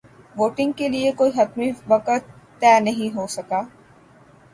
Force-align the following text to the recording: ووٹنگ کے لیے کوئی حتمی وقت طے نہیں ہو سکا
ووٹنگ 0.35 0.71
کے 0.77 0.87
لیے 0.89 1.11
کوئی 1.17 1.31
حتمی 1.35 1.69
وقت 1.87 2.23
طے 2.61 2.73
نہیں 2.79 3.15
ہو 3.15 3.25
سکا 3.35 3.61